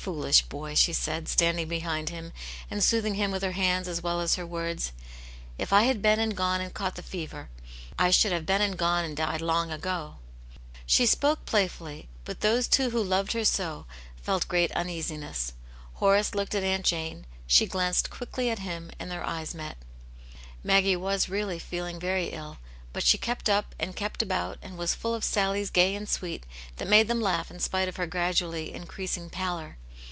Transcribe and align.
"Foolish 0.00 0.40
boy!" 0.40 0.74
she 0.74 0.94
said, 0.94 1.28
standing 1.28 1.68
behind 1.68 2.08
him 2.08 2.32
and 2.70 2.82
soothing 2.82 3.16
him 3.16 3.30
with 3.30 3.42
her 3.42 3.52
hands 3.52 3.86
as 3.86 4.02
well 4.02 4.22
as 4.22 4.36
her 4.36 4.46
words; 4.46 4.92
"if 5.58 5.74
I 5.74 5.82
had 5.82 6.00
been 6.00 6.18
and 6.18 6.34
gone 6.34 6.62
and 6.62 6.72
caught 6.72 6.94
the 6.96 7.02
fever, 7.02 7.50
I 7.98 8.10
should 8.10 8.32
have 8.32 8.46
been 8.46 8.62
and 8.62 8.78
gone 8.78 9.04
and 9.04 9.14
died 9.14 9.42
long 9.42 9.70
ago." 9.70 10.16
She 10.86 11.04
spoke 11.04 11.44
playfully, 11.44 12.08
but 12.24 12.40
those 12.40 12.66
two 12.66 12.88
who 12.88 13.02
loved 13.04 13.32
her 13.32 13.44
so 13.44 13.84
felt 14.22 14.48
great 14.48 14.72
uneasiness; 14.72 15.52
Horace 15.96 16.30
\oo\i^di 16.34 16.44
^X 16.46 16.46
^i>\TA 16.46 16.58
A 16.58 16.60
wit 16.62 16.84
Janets 16.84 16.88
Hero, 16.88 17.20
159 17.20 17.24
Jane, 17.24 17.26
she 17.46 17.66
glanced 17.66 18.08
quickly 18.08 18.48
at 18.48 18.60
him, 18.60 18.90
and 18.98 19.10
their 19.10 19.22
eyes 19.22 19.54
met. 19.54 19.76
Maggie 20.64 20.96
was 20.96 21.28
really 21.28 21.58
feeling 21.58 22.00
very 22.00 22.28
ill. 22.28 22.56
But 22.94 23.02
she 23.04 23.18
kept 23.18 23.44
tip 23.44 23.74
and 23.78 23.94
kept 23.94 24.22
about 24.22 24.56
and 24.62 24.78
was 24.78 24.94
full 24.94 25.14
of 25.14 25.24
sallies 25.24 25.68
gay 25.68 25.94
and 25.94 26.08
sweet, 26.08 26.46
that 26.76 26.88
made 26.88 27.06
them 27.06 27.20
laugh 27.20 27.50
in 27.50 27.60
spite 27.60 27.86
of 27.88 27.96
her 27.96 28.06
gradually 28.06 28.72
increasing 28.72 29.28
pallor. 29.28 29.76